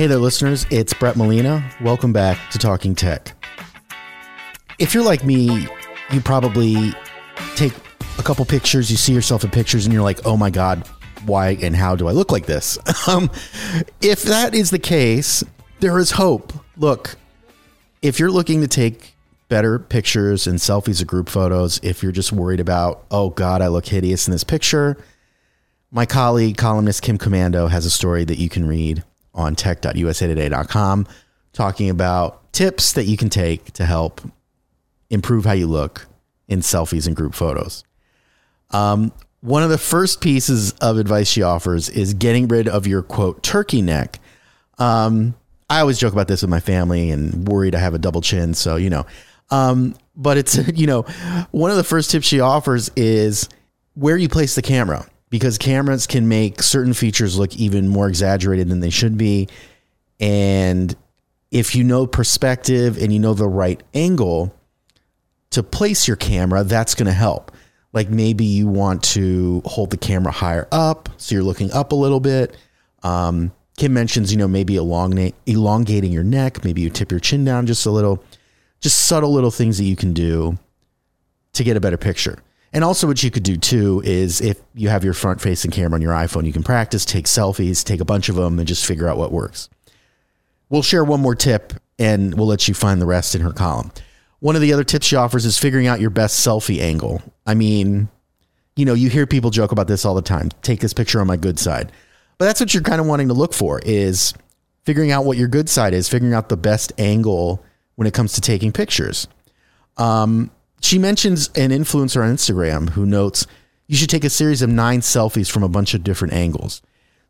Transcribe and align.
Hey 0.00 0.06
there, 0.06 0.16
listeners. 0.16 0.64
It's 0.70 0.94
Brett 0.94 1.14
Molina. 1.14 1.62
Welcome 1.82 2.10
back 2.10 2.38
to 2.52 2.58
Talking 2.58 2.94
Tech. 2.94 3.34
If 4.78 4.94
you're 4.94 5.04
like 5.04 5.24
me, 5.24 5.68
you 6.10 6.22
probably 6.22 6.94
take 7.54 7.74
a 8.18 8.22
couple 8.22 8.46
pictures, 8.46 8.90
you 8.90 8.96
see 8.96 9.12
yourself 9.12 9.44
in 9.44 9.50
pictures, 9.50 9.84
and 9.84 9.92
you're 9.92 10.02
like, 10.02 10.24
oh 10.24 10.38
my 10.38 10.48
God, 10.48 10.88
why 11.26 11.50
and 11.60 11.76
how 11.76 11.96
do 11.96 12.08
I 12.08 12.12
look 12.12 12.32
like 12.32 12.46
this? 12.46 12.78
Um, 13.08 13.30
if 14.00 14.22
that 14.22 14.54
is 14.54 14.70
the 14.70 14.78
case, 14.78 15.44
there 15.80 15.98
is 15.98 16.12
hope. 16.12 16.54
Look, 16.78 17.16
if 18.00 18.18
you're 18.18 18.30
looking 18.30 18.62
to 18.62 18.68
take 18.68 19.14
better 19.50 19.78
pictures 19.78 20.46
and 20.46 20.58
selfies 20.58 21.02
or 21.02 21.04
group 21.04 21.28
photos, 21.28 21.78
if 21.82 22.02
you're 22.02 22.10
just 22.10 22.32
worried 22.32 22.60
about, 22.60 23.04
oh 23.10 23.28
God, 23.28 23.60
I 23.60 23.68
look 23.68 23.84
hideous 23.84 24.26
in 24.26 24.32
this 24.32 24.44
picture, 24.44 24.96
my 25.90 26.06
colleague, 26.06 26.56
columnist 26.56 27.02
Kim 27.02 27.18
Komando, 27.18 27.68
has 27.68 27.84
a 27.84 27.90
story 27.90 28.24
that 28.24 28.38
you 28.38 28.48
can 28.48 28.66
read 28.66 29.04
on 29.34 29.54
tech.usatoday.com 29.54 31.06
talking 31.52 31.90
about 31.90 32.52
tips 32.52 32.92
that 32.92 33.04
you 33.04 33.16
can 33.16 33.28
take 33.28 33.72
to 33.72 33.84
help 33.84 34.20
improve 35.08 35.44
how 35.44 35.52
you 35.52 35.66
look 35.66 36.06
in 36.48 36.60
selfies 36.60 37.06
and 37.06 37.16
group 37.16 37.34
photos. 37.34 37.84
Um, 38.70 39.12
one 39.40 39.62
of 39.62 39.70
the 39.70 39.78
first 39.78 40.20
pieces 40.20 40.72
of 40.74 40.98
advice 40.98 41.28
she 41.28 41.42
offers 41.42 41.88
is 41.88 42.14
getting 42.14 42.48
rid 42.48 42.68
of 42.68 42.86
your 42.86 43.02
quote 43.02 43.42
turkey 43.42 43.82
neck. 43.82 44.20
Um, 44.78 45.34
I 45.68 45.80
always 45.80 45.98
joke 45.98 46.12
about 46.12 46.28
this 46.28 46.42
with 46.42 46.50
my 46.50 46.60
family 46.60 47.10
and 47.10 47.48
worried 47.48 47.74
I 47.74 47.78
have 47.78 47.94
a 47.94 47.98
double 47.98 48.20
chin. 48.20 48.54
So, 48.54 48.76
you 48.76 48.90
know, 48.90 49.06
um, 49.50 49.94
but 50.16 50.36
it's, 50.36 50.56
you 50.74 50.86
know, 50.86 51.02
one 51.50 51.70
of 51.70 51.76
the 51.76 51.84
first 51.84 52.10
tips 52.10 52.26
she 52.26 52.40
offers 52.40 52.90
is 52.96 53.48
where 53.94 54.16
you 54.16 54.28
place 54.28 54.54
the 54.54 54.62
camera 54.62 55.06
because 55.30 55.58
cameras 55.58 56.06
can 56.06 56.28
make 56.28 56.62
certain 56.62 56.92
features 56.92 57.38
look 57.38 57.54
even 57.56 57.88
more 57.88 58.08
exaggerated 58.08 58.68
than 58.68 58.80
they 58.80 58.90
should 58.90 59.16
be. 59.16 59.48
And 60.18 60.94
if 61.50 61.74
you 61.74 61.84
know 61.84 62.06
perspective 62.06 62.98
and 63.00 63.12
you 63.12 63.18
know 63.18 63.34
the 63.34 63.48
right 63.48 63.80
angle 63.94 64.54
to 65.50 65.62
place 65.62 66.06
your 66.06 66.16
camera, 66.16 66.64
that's 66.64 66.94
going 66.94 67.06
to 67.06 67.12
help. 67.12 67.52
Like 67.92 68.08
maybe 68.08 68.44
you 68.44 68.68
want 68.68 69.02
to 69.04 69.62
hold 69.64 69.90
the 69.90 69.96
camera 69.96 70.32
higher 70.32 70.68
up, 70.70 71.08
so 71.16 71.34
you're 71.34 71.44
looking 71.44 71.72
up 71.72 71.92
a 71.92 71.96
little 71.96 72.20
bit. 72.20 72.56
Um, 73.02 73.52
Kim 73.76 73.92
mentions, 73.94 74.30
you 74.30 74.38
know, 74.38 74.46
maybe 74.46 74.76
elongating 74.76 76.12
your 76.12 76.22
neck. 76.22 76.64
Maybe 76.64 76.82
you 76.82 76.90
tip 76.90 77.10
your 77.10 77.18
chin 77.18 77.44
down 77.44 77.66
just 77.66 77.86
a 77.86 77.90
little. 77.90 78.22
Just 78.80 79.06
subtle 79.06 79.32
little 79.32 79.50
things 79.50 79.78
that 79.78 79.84
you 79.84 79.96
can 79.96 80.12
do 80.12 80.58
to 81.54 81.64
get 81.64 81.76
a 81.76 81.80
better 81.80 81.96
picture. 81.96 82.38
And 82.72 82.84
also, 82.84 83.06
what 83.06 83.22
you 83.22 83.30
could 83.30 83.42
do 83.42 83.56
too 83.56 84.00
is 84.04 84.40
if 84.40 84.60
you 84.74 84.88
have 84.88 85.02
your 85.02 85.14
front 85.14 85.40
facing 85.40 85.72
camera 85.72 85.96
on 85.96 86.02
your 86.02 86.12
iPhone, 86.12 86.46
you 86.46 86.52
can 86.52 86.62
practice, 86.62 87.04
take 87.04 87.26
selfies, 87.26 87.84
take 87.84 88.00
a 88.00 88.04
bunch 88.04 88.28
of 88.28 88.36
them, 88.36 88.58
and 88.58 88.68
just 88.68 88.86
figure 88.86 89.08
out 89.08 89.18
what 89.18 89.32
works. 89.32 89.68
We'll 90.68 90.82
share 90.82 91.04
one 91.04 91.20
more 91.20 91.34
tip 91.34 91.72
and 91.98 92.34
we'll 92.34 92.46
let 92.46 92.68
you 92.68 92.74
find 92.74 93.00
the 93.00 93.06
rest 93.06 93.34
in 93.34 93.40
her 93.40 93.52
column. 93.52 93.90
One 94.38 94.54
of 94.54 94.62
the 94.62 94.72
other 94.72 94.84
tips 94.84 95.06
she 95.06 95.16
offers 95.16 95.44
is 95.44 95.58
figuring 95.58 95.86
out 95.86 96.00
your 96.00 96.10
best 96.10 96.46
selfie 96.46 96.80
angle. 96.80 97.22
I 97.44 97.54
mean, 97.54 98.08
you 98.76 98.84
know, 98.84 98.94
you 98.94 99.10
hear 99.10 99.26
people 99.26 99.50
joke 99.50 99.72
about 99.72 99.88
this 99.88 100.04
all 100.04 100.14
the 100.14 100.22
time. 100.22 100.48
Take 100.62 100.80
this 100.80 100.94
picture 100.94 101.20
on 101.20 101.26
my 101.26 101.36
good 101.36 101.58
side. 101.58 101.92
But 102.38 102.46
that's 102.46 102.60
what 102.60 102.72
you're 102.72 102.82
kind 102.82 103.00
of 103.00 103.06
wanting 103.06 103.28
to 103.28 103.34
look 103.34 103.52
for 103.52 103.80
is 103.84 104.32
figuring 104.84 105.10
out 105.10 105.26
what 105.26 105.36
your 105.36 105.48
good 105.48 105.68
side 105.68 105.92
is, 105.92 106.08
figuring 106.08 106.32
out 106.32 106.48
the 106.48 106.56
best 106.56 106.92
angle 106.96 107.62
when 107.96 108.06
it 108.06 108.14
comes 108.14 108.32
to 108.34 108.40
taking 108.40 108.72
pictures. 108.72 109.28
Um, 109.98 110.50
she 110.80 110.98
mentions 110.98 111.48
an 111.48 111.70
influencer 111.70 112.22
on 112.22 112.34
Instagram 112.34 112.90
who 112.90 113.06
notes 113.06 113.46
you 113.86 113.96
should 113.96 114.10
take 114.10 114.24
a 114.24 114.30
series 114.30 114.62
of 114.62 114.70
nine 114.70 115.00
selfies 115.00 115.50
from 115.50 115.62
a 115.62 115.68
bunch 115.68 115.94
of 115.94 116.04
different 116.04 116.32
angles. 116.32 116.80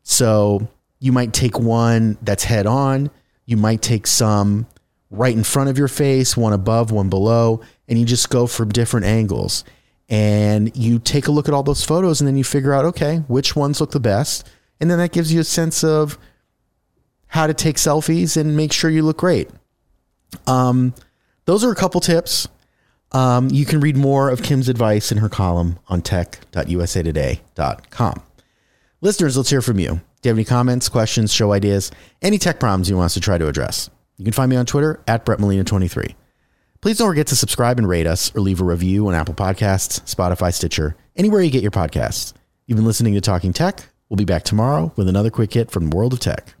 So 0.03 0.67
you 0.99 1.11
might 1.11 1.33
take 1.33 1.59
one 1.59 2.17
that's 2.21 2.43
head 2.43 2.65
on, 2.65 3.09
you 3.45 3.57
might 3.57 3.81
take 3.81 4.07
some 4.07 4.67
right 5.09 5.35
in 5.35 5.43
front 5.43 5.69
of 5.69 5.77
your 5.77 5.87
face, 5.87 6.37
one 6.37 6.53
above, 6.53 6.91
one 6.91 7.09
below, 7.09 7.61
and 7.87 7.99
you 7.99 8.05
just 8.05 8.29
go 8.29 8.47
from 8.47 8.69
different 8.69 9.05
angles. 9.05 9.63
And 10.07 10.75
you 10.75 10.99
take 10.99 11.27
a 11.27 11.31
look 11.31 11.47
at 11.47 11.53
all 11.53 11.63
those 11.63 11.83
photos 11.83 12.21
and 12.21 12.27
then 12.27 12.37
you 12.37 12.43
figure 12.43 12.73
out, 12.73 12.85
okay, 12.85 13.17
which 13.27 13.55
ones 13.55 13.81
look 13.81 13.91
the 13.91 13.99
best. 13.99 14.47
And 14.79 14.89
then 14.89 14.97
that 14.99 15.11
gives 15.11 15.33
you 15.33 15.39
a 15.39 15.43
sense 15.43 15.83
of 15.83 16.17
how 17.27 17.47
to 17.47 17.53
take 17.53 17.77
selfies 17.77 18.35
and 18.37 18.55
make 18.55 18.73
sure 18.73 18.89
you 18.89 19.03
look 19.03 19.17
great. 19.17 19.49
Um, 20.47 20.93
those 21.45 21.63
are 21.63 21.71
a 21.71 21.75
couple 21.75 22.01
tips. 22.01 22.47
Um, 23.13 23.49
you 23.49 23.65
can 23.65 23.81
read 23.81 23.97
more 23.97 24.29
of 24.29 24.43
Kim's 24.43 24.69
advice 24.69 25.11
in 25.11 25.17
her 25.17 25.27
column 25.29 25.79
on 25.87 26.01
tech.usatoday.com. 26.01 28.21
Listeners, 29.01 29.35
let's 29.35 29.49
hear 29.49 29.61
from 29.61 29.79
you. 29.79 29.99
Do 30.21 30.29
you 30.29 30.29
have 30.29 30.37
any 30.37 30.45
comments, 30.45 30.87
questions, 30.87 31.33
show 31.33 31.51
ideas, 31.51 31.91
any 32.21 32.37
tech 32.37 32.59
problems 32.59 32.89
you 32.89 32.95
want 32.95 33.07
us 33.07 33.15
to 33.15 33.19
try 33.19 33.39
to 33.39 33.47
address? 33.47 33.89
You 34.17 34.23
can 34.23 34.33
find 34.33 34.49
me 34.49 34.55
on 34.55 34.67
Twitter 34.67 35.01
at 35.07 35.25
BrettMolina23. 35.25 36.15
Please 36.79 36.97
don't 36.97 37.09
forget 37.09 37.27
to 37.27 37.35
subscribe 37.35 37.79
and 37.79 37.87
rate 37.87 38.07
us 38.07 38.33
or 38.35 38.41
leave 38.41 38.61
a 38.61 38.63
review 38.63 39.07
on 39.07 39.15
Apple 39.15 39.33
Podcasts, 39.33 40.01
Spotify, 40.03 40.53
Stitcher, 40.53 40.95
anywhere 41.15 41.41
you 41.41 41.51
get 41.51 41.63
your 41.63 41.71
podcasts. 41.71 42.33
You've 42.67 42.77
been 42.77 42.85
listening 42.85 43.15
to 43.15 43.21
Talking 43.21 43.53
Tech. 43.53 43.87
We'll 44.09 44.17
be 44.17 44.25
back 44.25 44.43
tomorrow 44.43 44.91
with 44.95 45.07
another 45.07 45.29
quick 45.29 45.53
hit 45.53 45.71
from 45.71 45.89
the 45.89 45.95
world 45.95 46.13
of 46.13 46.19
tech. 46.19 46.53